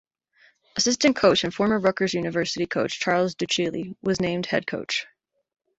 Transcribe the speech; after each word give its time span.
Assistant 0.77 1.15
coach 1.15 1.43
and 1.43 1.53
former 1.53 1.77
Rutgers 1.79 2.15
University 2.15 2.65
coach 2.65 2.99
Charles 2.99 3.35
Duccilli 3.35 3.95
was 4.01 4.19
named 4.19 4.47
head 4.47 4.65
coach. 4.65 5.05